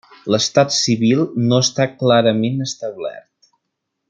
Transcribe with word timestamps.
L'estat 0.35 0.71
civil 0.77 1.21
no 1.51 1.59
està 1.67 1.87
clarament 2.01 2.67
establert. 2.71 3.55